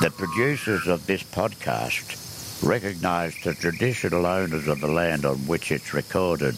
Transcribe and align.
The 0.00 0.10
producers 0.10 0.86
of 0.86 1.06
this 1.06 1.22
podcast 1.22 2.62
recognise 2.66 3.34
the 3.44 3.52
traditional 3.52 4.24
owners 4.24 4.66
of 4.66 4.80
the 4.80 4.88
land 4.88 5.26
on 5.26 5.36
which 5.46 5.70
it's 5.70 5.92
recorded. 5.92 6.56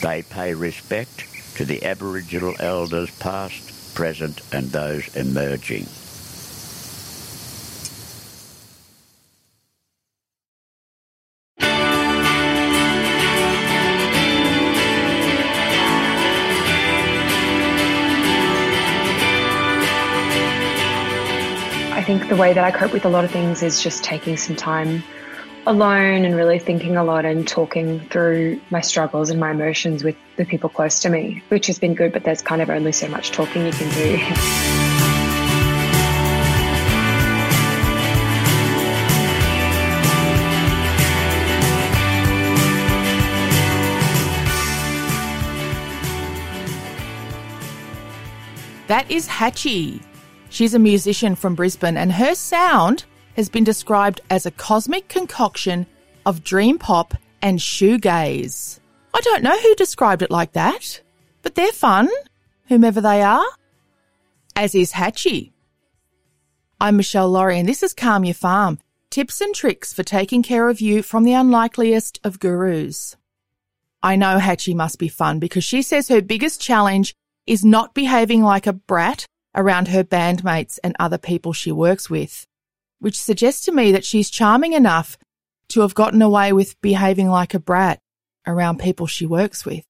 They 0.00 0.22
pay 0.22 0.54
respect 0.54 1.26
to 1.56 1.64
the 1.64 1.84
Aboriginal 1.84 2.54
elders 2.60 3.10
past, 3.18 3.96
present 3.96 4.42
and 4.52 4.70
those 4.70 5.08
emerging. 5.16 5.88
The 22.28 22.36
way 22.36 22.54
that 22.54 22.64
I 22.64 22.70
cope 22.70 22.92
with 22.92 23.04
a 23.04 23.08
lot 23.08 23.24
of 23.24 23.30
things 23.30 23.62
is 23.62 23.82
just 23.82 24.02
taking 24.02 24.36
some 24.36 24.56
time 24.56 25.02
alone 25.66 26.24
and 26.24 26.34
really 26.34 26.58
thinking 26.58 26.96
a 26.96 27.04
lot 27.04 27.24
and 27.24 27.46
talking 27.46 28.00
through 28.08 28.60
my 28.70 28.80
struggles 28.80 29.28
and 29.28 29.38
my 29.38 29.50
emotions 29.50 30.02
with 30.02 30.16
the 30.36 30.44
people 30.44 30.70
close 30.70 31.00
to 31.00 31.10
me, 31.10 31.42
which 31.48 31.66
has 31.66 31.78
been 31.78 31.94
good, 31.94 32.12
but 32.12 32.24
there's 32.24 32.40
kind 32.40 32.62
of 32.62 32.70
only 32.70 32.92
so 32.92 33.08
much 33.08 33.30
talking 33.30 33.66
you 33.66 33.72
can 33.72 33.90
do. 33.92 34.16
That 48.86 49.10
is 49.10 49.26
Hatchie. 49.26 50.13
She's 50.54 50.74
a 50.74 50.78
musician 50.78 51.34
from 51.34 51.56
Brisbane, 51.56 51.96
and 51.96 52.12
her 52.12 52.32
sound 52.36 53.06
has 53.34 53.48
been 53.48 53.64
described 53.64 54.20
as 54.30 54.46
a 54.46 54.52
cosmic 54.52 55.08
concoction 55.08 55.84
of 56.26 56.44
dream 56.44 56.78
pop 56.78 57.12
and 57.42 57.58
shoegaze. 57.58 58.78
I 59.12 59.20
don't 59.22 59.42
know 59.42 59.58
who 59.60 59.74
described 59.74 60.22
it 60.22 60.30
like 60.30 60.52
that, 60.52 61.02
but 61.42 61.56
they're 61.56 61.72
fun, 61.72 62.08
whomever 62.68 63.00
they 63.00 63.20
are. 63.20 63.44
As 64.54 64.76
is 64.76 64.92
Hatchie. 64.92 65.50
I'm 66.80 66.98
Michelle 66.98 67.30
Laurie, 67.30 67.58
and 67.58 67.68
this 67.68 67.82
is 67.82 67.92
Calm 67.92 68.24
Your 68.24 68.34
Farm 68.34 68.78
tips 69.10 69.40
and 69.40 69.56
tricks 69.56 69.92
for 69.92 70.04
taking 70.04 70.44
care 70.44 70.68
of 70.68 70.80
you 70.80 71.02
from 71.02 71.24
the 71.24 71.34
unlikeliest 71.34 72.20
of 72.22 72.38
gurus. 72.38 73.16
I 74.04 74.14
know 74.14 74.38
Hatchie 74.38 74.76
must 74.76 75.00
be 75.00 75.08
fun 75.08 75.40
because 75.40 75.64
she 75.64 75.82
says 75.82 76.06
her 76.06 76.22
biggest 76.22 76.60
challenge 76.60 77.16
is 77.44 77.64
not 77.64 77.92
behaving 77.92 78.44
like 78.44 78.68
a 78.68 78.72
brat 78.72 79.26
around 79.54 79.88
her 79.88 80.04
bandmates 80.04 80.78
and 80.82 80.96
other 80.98 81.18
people 81.18 81.52
she 81.52 81.72
works 81.72 82.10
with, 82.10 82.46
which 82.98 83.20
suggests 83.20 83.64
to 83.66 83.72
me 83.72 83.92
that 83.92 84.04
she's 84.04 84.30
charming 84.30 84.72
enough 84.72 85.16
to 85.68 85.80
have 85.80 85.94
gotten 85.94 86.22
away 86.22 86.52
with 86.52 86.80
behaving 86.80 87.28
like 87.28 87.54
a 87.54 87.58
brat 87.58 88.00
around 88.46 88.78
people 88.78 89.06
she 89.06 89.26
works 89.26 89.64
with. 89.64 89.84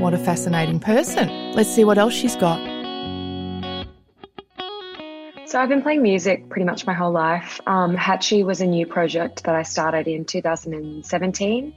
What 0.00 0.14
a 0.14 0.18
fascinating 0.18 0.80
person. 0.80 1.52
Let's 1.52 1.68
see 1.68 1.84
what 1.84 1.98
else 1.98 2.14
she's 2.14 2.36
got. 2.36 2.58
So 5.46 5.58
I've 5.58 5.70
been 5.70 5.82
playing 5.82 6.02
music 6.02 6.50
pretty 6.50 6.66
much 6.66 6.86
my 6.86 6.92
whole 6.92 7.10
life. 7.10 7.60
Um, 7.66 7.96
Hatchie 7.96 8.44
was 8.44 8.60
a 8.60 8.66
new 8.66 8.86
project 8.86 9.44
that 9.44 9.54
I 9.54 9.62
started 9.62 10.06
in 10.06 10.26
2017. 10.26 11.74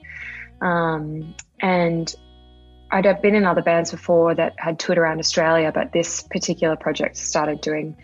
Um, 0.61 1.33
and 1.61 2.13
I'd 2.91 3.21
been 3.21 3.35
in 3.35 3.45
other 3.45 3.61
bands 3.61 3.91
before 3.91 4.35
that 4.35 4.53
had 4.57 4.77
toured 4.77 4.97
around 4.97 5.19
Australia, 5.19 5.71
but 5.73 5.93
this 5.93 6.23
particular 6.23 6.75
project 6.75 7.15
started 7.17 7.61
doing 7.61 7.95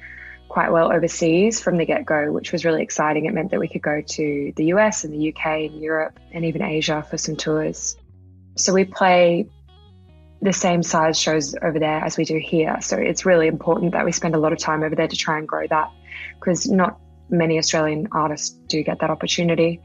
quite 0.48 0.72
well 0.72 0.94
overseas 0.94 1.60
from 1.60 1.78
the 1.78 1.86
get 1.86 2.06
go, 2.06 2.32
which 2.32 2.54
was 2.54 2.64
really 2.64 2.82
exciting. 2.82 3.26
It 3.26 3.34
meant 3.34 3.52
that 3.52 3.60
we 3.60 3.68
could 3.68 3.82
go 3.82 4.02
to 4.02 4.54
the 4.56 4.66
US 4.66 5.04
and 5.04 5.14
the 5.14 5.30
UK 5.30 5.46
and 5.70 5.82
Europe 5.82 6.20
and 6.32 6.46
even 6.46 6.62
Asia 6.62 7.06
for 7.10 7.18
some 7.18 7.36
tours. 7.36 7.98
So 8.56 8.74
we 8.74 8.86
play 8.86 9.50
the 10.42 10.54
same 10.54 10.84
size 10.84 11.20
shows 11.20 11.56
over 11.62 11.80
there 11.80 12.00
as 12.04 12.16
we 12.16 12.24
do 12.24 12.38
here. 12.38 12.78
So 12.82 12.96
it's 12.96 13.26
really 13.26 13.48
important 13.48 13.92
that 13.92 14.06
we 14.06 14.12
spend 14.12 14.36
a 14.36 14.40
lot 14.40 14.54
of 14.54 14.60
time 14.60 14.84
over 14.84 14.96
there 14.96 15.08
to 15.08 15.16
try 15.18 15.38
and 15.38 15.48
grow 15.48 15.68
that 15.68 15.92
because 16.40 16.70
not 16.70 17.00
many 17.30 17.58
Australian 17.58 18.08
artists 18.14 18.52
do 18.68 18.84
get 18.84 19.00
that 19.00 19.10
opportunity. 19.10 19.82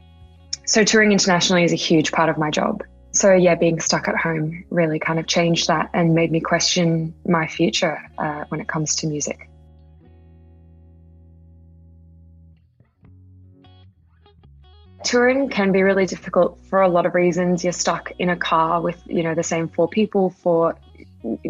So 0.65 0.85
touring 0.85 1.11
internationally 1.11 1.65
is 1.65 1.73
a 1.73 1.77
huge 1.77 2.11
part 2.13 2.29
of 2.29 2.37
my 2.37 2.49
job. 2.49 2.83
So 3.13 3.33
yeah, 3.33 3.55
being 3.55 3.79
stuck 3.79 4.07
at 4.07 4.17
home 4.17 4.65
really 4.69 4.99
kind 4.99 5.19
of 5.19 5.27
changed 5.27 5.67
that 5.67 5.89
and 5.93 6.15
made 6.15 6.31
me 6.31 6.41
question 6.41 7.13
my 7.25 7.47
future 7.47 8.01
uh, 8.17 8.45
when 8.49 8.59
it 8.59 8.67
comes 8.67 8.95
to 8.97 9.07
music. 9.07 9.49
touring 15.03 15.49
can 15.49 15.71
be 15.71 15.83
really 15.83 16.05
difficult 16.05 16.59
for 16.69 16.81
a 16.81 16.87
lot 16.87 17.05
of 17.05 17.13
reasons. 17.13 17.63
You're 17.63 17.73
stuck 17.73 18.11
in 18.19 18.29
a 18.29 18.35
car 18.35 18.81
with, 18.81 19.01
you 19.05 19.21
know, 19.21 19.35
the 19.35 19.43
same 19.43 19.67
four 19.67 19.87
people 19.87 20.29
for 20.29 20.75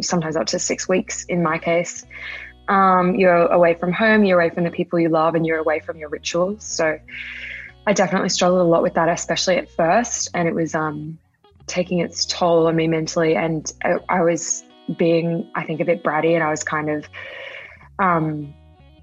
sometimes 0.01 0.35
up 0.35 0.47
to 0.47 0.59
six 0.59 0.90
weeks 0.90 1.24
in 1.25 1.41
my 1.41 1.57
case. 1.57 2.06
Um, 2.68 3.16
you're 3.16 3.45
away 3.48 3.75
from 3.75 3.92
home, 3.92 4.25
you're 4.25 4.39
away 4.39 4.54
from 4.54 4.63
the 4.63 4.71
people 4.71 5.00
you 5.00 5.09
love, 5.09 5.36
and 5.36 5.45
you're 5.45 5.59
away 5.59 5.80
from 5.80 5.98
your 5.98 6.09
rituals. 6.09 6.63
So 6.63 7.00
I 7.86 7.94
definitely 7.94 8.30
struggled 8.30 8.62
a 8.62 8.63
lot 8.63 8.81
with 8.81 8.95
that, 8.95 9.09
especially 9.09 9.57
at 9.57 9.69
first. 9.71 10.30
And 10.33 10.48
it 10.48 10.56
was 10.56 10.74
um, 10.74 11.19
taking 11.68 12.00
its 12.00 12.25
toll 12.25 12.68
on 12.68 12.75
me 12.75 12.88
mentally. 12.88 13.36
And 13.36 13.71
I, 13.83 13.95
I, 14.10 14.21
was 14.21 14.63
being, 14.98 15.50
I 15.56 15.63
think, 15.63 15.80
a 15.80 15.86
bit 15.86 16.04
bratty, 16.04 16.33
and 16.33 16.44
I 16.44 16.50
was 16.50 16.63
kind 16.63 16.89
of, 16.89 17.06
um, 18.00 18.54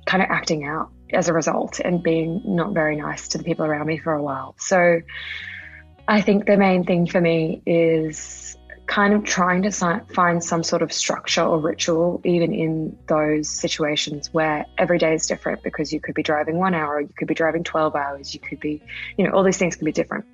kind 0.06 0.22
of 0.22 0.28
acting 0.30 0.64
out 0.64 0.90
as 1.12 1.28
a 1.28 1.32
result 1.32 1.80
and 1.80 2.02
being 2.02 2.42
not 2.44 2.72
very 2.72 2.96
nice 2.96 3.28
to 3.28 3.38
the 3.38 3.44
people 3.44 3.64
around 3.64 3.86
me 3.86 3.98
for 3.98 4.12
a 4.12 4.22
while. 4.22 4.54
So 4.58 5.00
I 6.06 6.20
think 6.20 6.46
the 6.46 6.56
main 6.56 6.84
thing 6.84 7.06
for 7.06 7.20
me 7.20 7.62
is 7.66 8.56
kind 8.90 9.14
of 9.14 9.22
trying 9.22 9.62
to 9.62 9.70
find 10.12 10.42
some 10.42 10.64
sort 10.64 10.82
of 10.82 10.92
structure 10.92 11.42
or 11.42 11.60
ritual, 11.60 12.20
even 12.24 12.52
in 12.52 12.98
those 13.06 13.48
situations 13.48 14.28
where 14.32 14.66
every 14.78 14.98
day 14.98 15.14
is 15.14 15.26
different 15.26 15.62
because 15.62 15.92
you 15.92 16.00
could 16.00 16.14
be 16.16 16.24
driving 16.24 16.58
one 16.58 16.74
hour, 16.74 17.00
you 17.00 17.14
could 17.16 17.28
be 17.28 17.34
driving 17.34 17.62
12 17.62 17.94
hours, 17.94 18.34
you 18.34 18.40
could 18.40 18.58
be, 18.58 18.82
you 19.16 19.24
know, 19.24 19.30
all 19.30 19.44
these 19.44 19.58
things 19.58 19.76
can 19.76 19.84
be 19.84 19.92
different. 19.92 20.24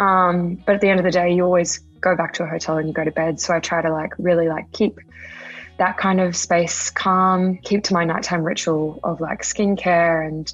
Um, 0.00 0.56
but 0.66 0.74
at 0.74 0.80
the 0.80 0.88
end 0.88 0.98
of 0.98 1.04
the 1.04 1.12
day, 1.12 1.32
you 1.34 1.44
always 1.44 1.78
go 2.00 2.16
back 2.16 2.32
to 2.34 2.42
a 2.42 2.46
hotel 2.46 2.78
and 2.78 2.88
you 2.88 2.94
go 2.94 3.04
to 3.04 3.10
bed. 3.10 3.38
So 3.38 3.54
I 3.54 3.60
try 3.60 3.82
to 3.82 3.92
like 3.92 4.14
really 4.18 4.48
like 4.48 4.72
keep 4.72 4.98
that 5.78 5.98
kind 5.98 6.20
of 6.20 6.34
space 6.34 6.90
calm, 6.90 7.58
keep 7.58 7.84
to 7.84 7.94
my 7.94 8.04
nighttime 8.04 8.42
ritual 8.42 8.98
of 9.04 9.20
like 9.20 9.42
skincare 9.42 10.26
and 10.26 10.52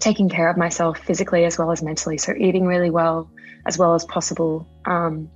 taking 0.00 0.28
care 0.28 0.48
of 0.48 0.56
myself 0.56 0.98
physically 0.98 1.44
as 1.44 1.58
well 1.58 1.70
as 1.70 1.82
mentally. 1.82 2.18
So 2.18 2.32
eating 2.36 2.66
really 2.66 2.90
well 2.90 3.30
as 3.66 3.78
well 3.78 3.94
as 3.94 4.04
possible. 4.04 4.66
Um, 4.86 5.30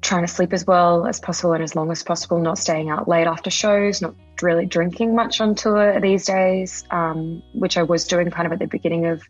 trying 0.00 0.22
to 0.22 0.28
sleep 0.28 0.52
as 0.52 0.66
well 0.66 1.06
as 1.06 1.18
possible 1.18 1.54
and 1.54 1.64
as 1.64 1.74
long 1.74 1.90
as 1.90 2.02
possible, 2.02 2.38
not 2.38 2.58
staying 2.58 2.90
out 2.90 3.08
late 3.08 3.26
after 3.26 3.50
shows, 3.50 4.02
not 4.02 4.14
really 4.42 4.66
drinking 4.66 5.14
much 5.14 5.40
on 5.40 5.54
tour 5.54 5.98
these 5.98 6.26
days, 6.26 6.84
um, 6.90 7.42
which 7.54 7.78
I 7.78 7.82
was 7.84 8.06
doing 8.06 8.30
kind 8.30 8.46
of 8.46 8.52
at 8.52 8.58
the 8.58 8.66
beginning 8.66 9.06
of 9.06 9.22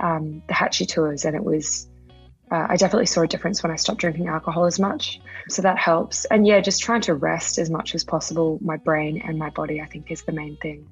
um, 0.00 0.42
the 0.48 0.54
Hatchie 0.54 0.86
tours. 0.86 1.26
And 1.26 1.36
it 1.36 1.44
was, 1.44 1.86
uh, 2.50 2.66
I 2.68 2.76
definitely 2.76 3.06
saw 3.06 3.22
a 3.22 3.26
difference 3.26 3.62
when 3.62 3.70
I 3.70 3.76
stopped 3.76 4.00
drinking 4.00 4.28
alcohol 4.28 4.64
as 4.66 4.78
much. 4.78 5.20
So 5.48 5.62
that 5.62 5.78
helps. 5.78 6.24
And 6.26 6.46
yeah, 6.46 6.60
just 6.60 6.82
trying 6.82 7.00
to 7.02 7.14
rest 7.14 7.58
as 7.58 7.70
much 7.70 7.94
as 7.94 8.02
possible, 8.02 8.58
my 8.60 8.76
brain 8.76 9.22
and 9.24 9.38
my 9.38 9.50
body, 9.50 9.80
I 9.80 9.86
think 9.86 10.10
is 10.10 10.22
the 10.22 10.32
main 10.32 10.56
thing. 10.56 10.88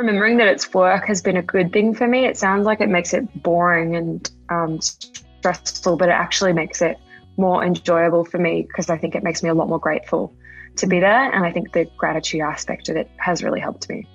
remembering 0.00 0.38
that 0.38 0.48
it's 0.48 0.72
work 0.72 1.06
has 1.06 1.20
been 1.20 1.36
a 1.36 1.42
good 1.42 1.72
thing 1.72 1.94
for 1.94 2.06
me. 2.06 2.24
It 2.24 2.36
sounds 2.36 2.64
like 2.64 2.80
it 2.80 2.88
makes 2.88 3.12
it 3.12 3.42
boring 3.42 3.96
and 3.96 4.30
um, 4.48 4.80
stressful, 4.80 5.96
but 5.96 6.08
it 6.08 6.12
actually 6.12 6.54
makes 6.54 6.80
it 6.80 6.96
more 7.36 7.62
enjoyable 7.64 8.24
for 8.24 8.38
me 8.38 8.62
because 8.62 8.90
I 8.90 8.96
think 8.96 9.14
it 9.14 9.22
makes 9.22 9.42
me 9.42 9.50
a 9.50 9.54
lot 9.54 9.68
more 9.68 9.78
grateful 9.78 10.34
to 10.76 10.86
be 10.86 11.00
there. 11.00 11.32
And 11.32 11.44
I 11.44 11.52
think 11.52 11.72
the 11.72 11.86
gratitude 11.96 12.40
aspect 12.40 12.88
of 12.88 12.96
it 12.96 13.10
has 13.18 13.42
really 13.42 13.60
helped 13.60 13.88
me. 13.88 14.06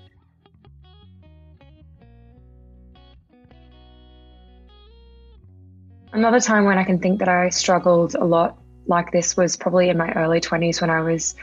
Another 6.15 6.39
time 6.39 6.63
when 6.63 6.77
I 6.77 6.85
can 6.85 6.97
think 6.97 7.19
that 7.19 7.27
I 7.27 7.49
struggled 7.49 8.15
a 8.15 8.23
lot 8.23 8.57
like 8.87 9.11
this 9.11 9.35
was 9.35 9.57
probably 9.57 9.89
in 9.89 9.97
my 9.97 10.13
early 10.13 10.39
20s 10.39 10.79
when 10.79 10.89
I 10.89 11.01
was 11.01 11.35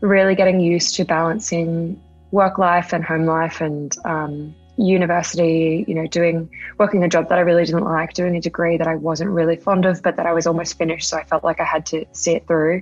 really 0.00 0.34
getting 0.34 0.58
used 0.58 0.94
to 0.94 1.04
balancing 1.04 2.02
work 2.30 2.56
life 2.56 2.94
and 2.94 3.04
home 3.04 3.26
life 3.26 3.60
and 3.60 3.94
um, 4.06 4.54
university, 4.78 5.84
you 5.86 5.94
know, 5.94 6.06
doing 6.06 6.48
working 6.78 7.04
a 7.04 7.08
job 7.10 7.28
that 7.28 7.36
I 7.36 7.42
really 7.42 7.66
didn't 7.66 7.84
like, 7.84 8.14
doing 8.14 8.34
a 8.36 8.40
degree 8.40 8.78
that 8.78 8.86
I 8.86 8.94
wasn't 8.94 9.32
really 9.32 9.56
fond 9.56 9.84
of, 9.84 10.02
but 10.02 10.16
that 10.16 10.24
I 10.24 10.32
was 10.32 10.46
almost 10.46 10.78
finished. 10.78 11.10
So 11.10 11.18
I 11.18 11.24
felt 11.24 11.44
like 11.44 11.60
I 11.60 11.64
had 11.64 11.84
to 11.86 12.06
see 12.12 12.32
it 12.32 12.46
through. 12.46 12.80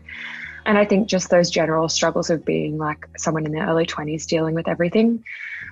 And 0.66 0.78
I 0.78 0.84
think 0.84 1.08
just 1.08 1.30
those 1.30 1.50
general 1.50 1.88
struggles 1.88 2.30
of 2.30 2.44
being 2.44 2.78
like 2.78 3.06
someone 3.16 3.46
in 3.46 3.52
their 3.52 3.66
early 3.66 3.86
20s 3.86 4.26
dealing 4.26 4.54
with 4.54 4.68
everything. 4.68 5.24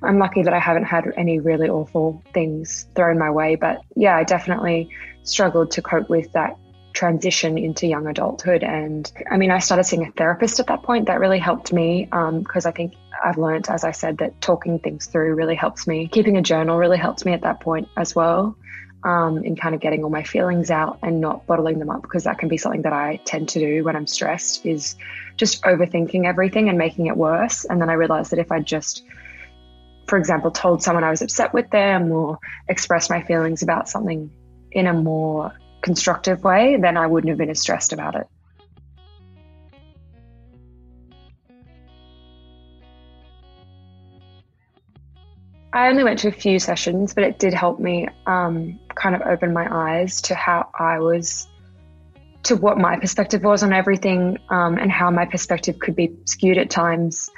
I'm 0.03 0.19
lucky 0.19 0.43
that 0.43 0.53
I 0.53 0.59
haven't 0.59 0.85
had 0.85 1.05
any 1.17 1.39
really 1.39 1.69
awful 1.69 2.23
things 2.35 2.87
thrown 2.95 3.19
my 3.19 3.31
way. 3.31 3.55
But 3.55 3.83
yeah, 3.97 4.17
I 4.17 4.25
definitely 4.25 4.91
struggled 5.23 5.71
to 5.73 5.83
cope 5.83 6.11
with 6.11 6.33
that 6.33 6.57
transition 6.93 7.57
into 7.57 7.87
young 7.87 8.07
adulthood. 8.07 8.63
And 8.63 9.11
I 9.31 9.37
mean, 9.37 9.51
I 9.51 9.59
started 9.59 9.85
seeing 9.85 10.07
a 10.07 10.13
therapist 10.13 10.61
at 10.61 10.67
that 10.67 10.83
point. 10.83 11.07
That 11.07 11.21
really 11.21 11.39
helped 11.39 11.73
me 11.73 12.05
because 12.05 12.67
um, 12.67 12.69
I 12.69 12.73
think 12.73 12.95
I've 13.25 13.39
learned, 13.39 13.69
as 13.69 13.85
I 13.85 13.93
said, 13.93 14.19
that 14.19 14.41
talking 14.41 14.79
things 14.79 15.07
through 15.07 15.35
really 15.35 15.55
helps 15.55 15.87
me. 15.87 16.09
Keeping 16.09 16.37
a 16.37 16.43
journal 16.43 16.79
really 16.79 16.99
helps 16.99 17.25
me 17.25 17.33
at 17.33 17.43
that 17.43 17.61
point 17.61 17.89
as 17.97 18.15
well. 18.15 18.57
Um, 19.05 19.43
in 19.43 19.57
kind 19.57 19.75
of 19.75 19.81
getting 19.81 20.05
all 20.05 20.11
my 20.11 20.23
feelings 20.23 20.71
out 20.71 21.01
and 21.03 21.21
not 21.21 21.45
bottling 21.49 21.81
them 21.81 21.91
up 21.91 22.03
because 22.03 22.23
that 22.23 22.39
can 22.39 22.49
be 22.49 22.57
something 22.57 22.83
that 22.83 22.93
I 22.93 23.21
tend 23.25 23.49
to 23.49 23.59
do 23.59 23.83
when 23.83 23.97
I'm 23.97 24.07
stressed 24.07 24.65
is 24.65 24.95
just 25.37 25.63
overthinking 25.65 26.25
everything 26.25 26.69
and 26.69 26.79
making 26.79 27.07
it 27.07 27.17
worse. 27.17 27.65
And 27.65 27.81
then 27.81 27.91
I 27.91 27.95
realized 27.95 28.31
that 28.31 28.39
if 28.39 28.53
I 28.53 28.61
just, 28.61 29.03
for 30.07 30.19
example, 30.19 30.53
told 30.53 30.85
someone 30.85 31.03
I 31.03 31.11
was 31.11 31.21
upset 31.21 31.53
with 31.53 31.69
them 31.71 32.13
or 32.13 32.39
expressed 32.69 33.11
my 33.11 33.23
feelings 33.25 33.63
about 33.63 33.89
something 33.89 34.31
in 34.71 34.87
a 34.87 34.93
more 34.93 35.53
constructive 35.81 36.45
way, 36.45 36.77
then 36.81 36.97
I 36.97 37.09
wouldn't 37.09 37.29
have 37.31 37.39
been 37.39 37.51
as 37.51 37.61
stressed 37.61 37.93
about 37.93 38.15
it. 38.15 38.29
I 45.75 45.89
only 45.89 46.05
went 46.05 46.19
to 46.21 46.29
a 46.29 46.33
few 46.33 46.59
sessions, 46.59 47.15
but 47.15 47.25
it 47.25 47.39
did 47.39 47.55
help 47.55 47.81
me 47.81 48.09
um, 48.27 48.79
kind 48.95 49.15
of 49.15 49.23
open 49.23 49.55
my 49.55 49.67
eyes 49.71 50.21
to 50.23 50.35
how 50.35 50.69
I 50.79 50.99
was, 50.99 51.49
to 52.43 52.57
what 52.57 52.77
my 52.77 52.99
perspective 52.99 53.43
was 53.43 53.63
on 53.63 53.73
everything, 53.73 54.39
um, 54.51 54.77
and 54.77 54.93
how 54.93 55.11
my 55.11 55.25
perspective 55.25 55.79
could 55.79 55.97
be 55.97 56.15
skewed 56.27 56.59
at 56.59 56.69
times, 56.69 57.31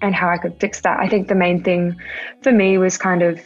and 0.00 0.14
how 0.14 0.28
I 0.28 0.38
could 0.38 0.60
fix 0.60 0.80
that. 0.82 1.00
I 1.00 1.08
think 1.08 1.26
the 1.26 1.34
main 1.34 1.64
thing 1.64 1.96
for 2.42 2.52
me 2.52 2.78
was 2.78 2.98
kind 2.98 3.22
of 3.22 3.40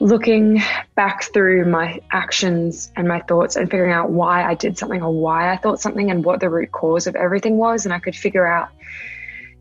looking 0.00 0.62
back 0.94 1.24
through 1.32 1.64
my 1.64 2.00
actions 2.12 2.92
and 2.96 3.08
my 3.08 3.20
thoughts 3.20 3.56
and 3.56 3.70
figuring 3.70 3.92
out 3.92 4.10
why 4.10 4.44
I 4.44 4.54
did 4.54 4.78
something 4.78 5.02
or 5.02 5.12
why 5.12 5.52
I 5.52 5.56
thought 5.56 5.80
something 5.80 6.10
and 6.10 6.24
what 6.24 6.40
the 6.40 6.50
root 6.50 6.70
cause 6.70 7.06
of 7.06 7.16
everything 7.16 7.56
was. 7.56 7.84
And 7.84 7.92
I 7.92 7.98
could 7.98 8.14
figure 8.14 8.46
out 8.46 8.68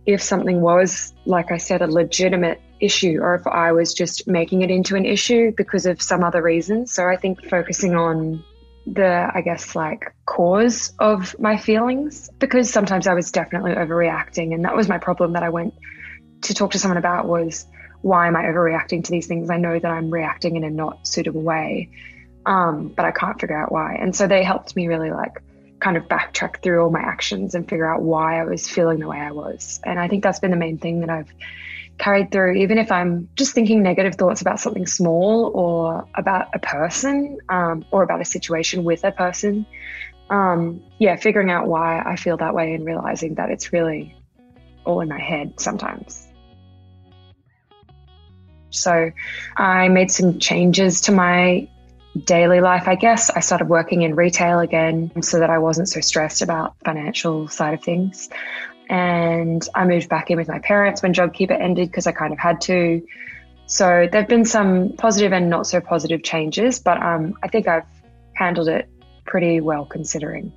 if 0.06 0.22
something 0.22 0.62
was, 0.62 1.13
like 1.25 1.51
I 1.51 1.57
said, 1.57 1.81
a 1.81 1.88
legitimate 1.88 2.62
issue 2.80 3.20
or 3.22 3.36
if 3.36 3.48
I 3.48 3.72
was 3.72 3.94
just 3.94 4.28
making 4.28 4.62
it 4.62 4.72
into 4.72 4.96
an 4.96 5.06
issue 5.06 5.52
because 5.56 5.86
of 5.86 6.02
some 6.02 6.24
other 6.24 6.42
reason. 6.42 6.88
So 6.88 7.08
I 7.08 7.16
think 7.16 7.46
focusing 7.46 7.96
on 7.96 8.44
the, 8.86 9.30
I 9.34 9.42
guess, 9.42 9.76
like 9.76 10.14
cause 10.26 10.94
of 11.00 11.38
my 11.40 11.58
feelings, 11.58 12.30
because 12.40 12.72
sometimes 12.72 13.08
I 13.08 13.14
was 13.14 13.32
definitely 13.32 13.72
overreacting. 13.72 14.54
And 14.54 14.66
that 14.66 14.76
was 14.76 14.88
my 14.88 14.98
problem 14.98 15.34
that 15.34 15.44
I 15.44 15.50
went 15.50 15.74
to 16.44 16.54
talk 16.54 16.72
to 16.72 16.80
someone 16.80 16.98
about 16.98 17.28
was 17.28 17.66
why 18.02 18.28
am 18.28 18.36
I 18.36 18.44
overreacting 18.44 19.04
to 19.04 19.12
these 19.12 19.28
things? 19.28 19.50
I 19.50 19.58
know 19.58 19.78
that 19.78 19.92
I'm 19.92 20.10
reacting 20.10 20.56
in 20.56 20.64
a 20.64 20.70
not 20.70 21.06
suitable 21.08 21.42
way, 21.42 21.90
um, 22.46 22.90
but 22.90 23.06
I 23.06 23.12
can't 23.12 23.40
figure 23.40 23.62
out 23.62 23.72
why. 23.72 23.96
And 23.96 24.16
so 24.16 24.28
they 24.28 24.44
helped 24.44 24.76
me 24.76 24.88
really 24.88 25.12
like 25.12 25.42
kind 25.80 25.98
of 25.98 26.04
backtrack 26.04 26.62
through 26.64 26.84
all 26.84 26.90
my 26.90 27.02
actions 27.02 27.56
and 27.56 27.68
figure 27.68 27.92
out 27.92 28.02
why 28.02 28.40
I 28.40 28.46
was 28.46 28.68
feeling 28.68 29.00
the 29.00 29.08
way 29.08 29.18
I 29.18 29.32
was. 29.32 29.80
And 29.84 30.00
I 30.00 30.08
think 30.08 30.24
that's 30.24 30.40
been 30.40 30.52
the 30.52 30.58
main 30.58 30.78
thing 30.78 31.02
that 31.02 31.10
I've 31.10 31.32
carried 31.98 32.32
through, 32.32 32.54
even 32.56 32.78
if 32.78 32.92
I'm 32.92 33.30
just 33.36 33.54
thinking 33.54 33.82
negative 33.82 34.16
thoughts 34.16 34.42
about 34.42 34.60
something 34.60 34.86
small 34.86 35.52
or 35.54 36.08
about 36.16 36.50
a 36.54 36.60
person 36.60 37.40
um, 37.50 37.86
or 37.92 38.04
about 38.04 38.22
a 38.22 38.26
situation 38.26 38.84
with 38.84 39.04
a 39.04 39.12
person. 39.12 39.66
Um, 40.30 40.84
yeah, 41.00 41.16
figuring 41.16 41.50
out 41.50 41.68
why 41.68 42.02
I 42.02 42.16
feel 42.16 42.38
that 42.38 42.54
way 42.54 42.74
and 42.74 42.86
realizing 42.86 43.36
that 43.36 43.50
it's 43.50 43.72
really 43.72 44.16
all 44.86 45.02
in 45.02 45.10
my 45.10 45.20
head 45.20 45.60
sometimes. 45.60 46.28
So 48.70 49.12
I 49.56 49.88
made 49.90 50.12
some 50.12 50.40
changes 50.40 51.02
to 51.02 51.12
my 51.12 51.68
daily 52.26 52.62
life, 52.62 52.88
I 52.88 52.96
guess. 52.96 53.30
I 53.30 53.40
started 53.40 53.70
working 53.70 54.02
in 54.02 54.16
retail 54.16 54.60
again 54.60 55.22
so 55.22 55.40
that 55.40 55.50
I 55.50 55.60
wasn't 55.60 55.90
so 55.90 56.02
stressed 56.02 56.42
about 56.42 56.76
financial 56.84 57.48
side 57.48 57.74
of 57.74 57.84
things. 57.84 58.30
And 58.90 59.68
I 59.76 59.86
moved 59.86 60.10
back 60.10 60.32
in 60.32 60.38
with 60.38 60.48
my 60.48 60.60
parents 60.60 61.02
when 61.02 61.14
JobKeeper 61.14 61.60
ended 61.60 61.90
because 61.90 62.08
I 62.08 62.12
kind 62.12 62.32
of 62.32 62.40
had 62.40 62.62
to. 62.62 63.06
So 63.66 64.08
there've 64.10 64.28
been 64.28 64.46
some 64.46 64.94
positive 64.98 65.34
and 65.34 65.50
not 65.50 65.68
so 65.68 65.82
positive 65.82 66.24
changes, 66.24 66.80
but 66.80 67.02
um, 67.04 67.34
I 67.44 67.50
think 67.50 67.68
I've 67.68 67.86
handled 68.34 68.70
it 68.70 68.90
pretty 69.26 69.60
well 69.60 69.86
considering. 69.86 70.54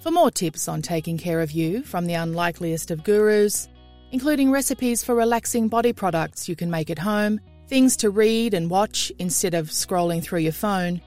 For 0.00 0.10
more 0.10 0.30
tips 0.30 0.68
on 0.68 0.82
taking 0.82 1.18
care 1.18 1.40
of 1.40 1.52
you 1.52 1.82
from 1.82 2.06
the 2.06 2.14
unlikeliest 2.14 2.90
of 2.90 3.04
gurus, 3.04 3.68
including 4.12 4.50
recipes 4.50 5.02
for 5.02 5.14
relaxing 5.14 5.68
body 5.68 5.92
products 5.92 6.48
you 6.48 6.56
can 6.56 6.70
make 6.70 6.90
at 6.90 6.98
home, 6.98 7.40
things 7.68 7.96
to 7.96 8.10
read 8.10 8.54
and 8.54 8.70
watch 8.70 9.10
instead 9.18 9.54
of 9.54 9.68
scrolling 9.68 10.22
through 10.22 10.40
your 10.40 10.52
phone, 10.52 11.00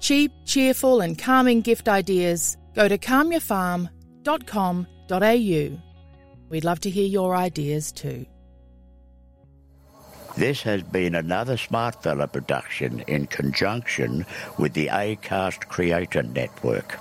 cheap, 0.00 0.32
cheerful, 0.44 1.00
and 1.00 1.18
calming 1.18 1.60
gift 1.60 1.88
ideas, 1.88 2.56
go 2.74 2.88
to 2.88 2.96
calmyourfarm.com.au. 4.28 5.82
We'd 6.48 6.64
love 6.64 6.80
to 6.80 6.90
hear 6.90 7.06
your 7.06 7.36
ideas 7.36 7.92
too. 7.92 8.26
This 10.36 10.62
has 10.62 10.82
been 10.82 11.14
another 11.14 11.56
Smartfella 11.56 12.32
production 12.32 13.00
in 13.00 13.26
conjunction 13.26 14.24
with 14.58 14.72
the 14.72 14.86
ACAST 14.86 15.68
Creator 15.68 16.22
Network. 16.24 16.98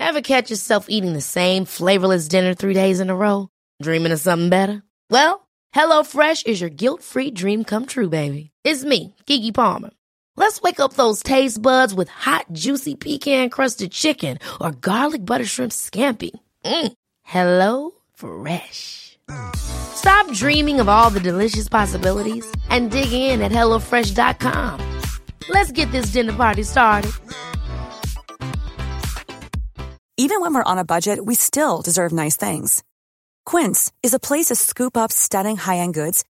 Ever 0.00 0.20
catch 0.20 0.50
yourself 0.50 0.86
eating 0.88 1.14
the 1.14 1.22
same 1.22 1.64
flavorless 1.64 2.28
dinner 2.28 2.52
three 2.52 2.74
days 2.74 3.00
in 3.00 3.08
a 3.08 3.16
row? 3.16 3.48
Dreaming 3.80 4.12
of 4.12 4.20
something 4.20 4.50
better? 4.50 4.82
Well, 5.08 5.48
HelloFresh 5.74 6.46
is 6.46 6.60
your 6.60 6.68
guilt 6.68 7.02
free 7.02 7.30
dream 7.30 7.64
come 7.64 7.86
true, 7.86 8.10
baby. 8.10 8.51
It's 8.64 8.84
me, 8.84 9.12
Keke 9.26 9.52
Palmer. 9.52 9.90
Let's 10.36 10.62
wake 10.62 10.78
up 10.78 10.94
those 10.94 11.20
taste 11.22 11.60
buds 11.60 11.92
with 11.92 12.08
hot, 12.08 12.46
juicy 12.52 12.94
pecan 12.94 13.50
crusted 13.50 13.90
chicken 13.90 14.38
or 14.60 14.70
garlic 14.70 15.26
butter 15.26 15.44
shrimp 15.44 15.72
scampi. 15.72 16.30
Mm. 16.64 16.92
Hello 17.22 17.90
Fresh. 18.14 19.18
Stop 19.56 20.32
dreaming 20.32 20.78
of 20.78 20.88
all 20.88 21.10
the 21.10 21.20
delicious 21.20 21.68
possibilities 21.68 22.46
and 22.70 22.90
dig 22.90 23.12
in 23.12 23.42
at 23.42 23.50
HelloFresh.com. 23.52 25.00
Let's 25.48 25.72
get 25.72 25.90
this 25.90 26.12
dinner 26.12 26.32
party 26.32 26.62
started. 26.62 27.12
Even 30.16 30.40
when 30.40 30.54
we're 30.54 30.62
on 30.62 30.78
a 30.78 30.84
budget, 30.84 31.24
we 31.24 31.34
still 31.34 31.82
deserve 31.82 32.12
nice 32.12 32.36
things. 32.36 32.84
Quince 33.44 33.90
is 34.02 34.14
a 34.14 34.20
place 34.20 34.46
to 34.46 34.54
scoop 34.54 34.96
up 34.96 35.10
stunning 35.10 35.56
high-end 35.56 35.94
goods 35.94 36.24